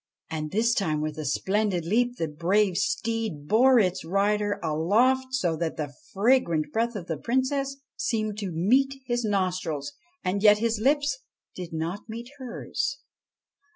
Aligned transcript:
And 0.31 0.49
this 0.49 0.73
time, 0.73 0.99
with 0.99 1.19
a 1.19 1.25
splendid 1.25 1.85
leap, 1.85 2.17
the 2.17 2.27
brave 2.27 2.75
steed 2.75 3.47
bore 3.47 3.77
its 3.77 4.03
rider 4.03 4.59
aloft 4.63 5.35
so 5.35 5.55
that 5.57 5.77
the 5.77 5.93
fragrant 6.11 6.73
breath 6.73 6.95
of 6.95 7.05
the 7.05 7.17
Princess 7.19 7.77
seemed 7.97 8.39
to 8.39 8.49
meet 8.51 8.95
his 9.05 9.23
nostrils, 9.23 9.93
and 10.23 10.41
yet 10.41 10.57
his 10.57 10.79
lips 10.79 11.19
did 11.55 11.71
not 11.71 12.09
meet 12.09 12.31
hers. 12.39 12.97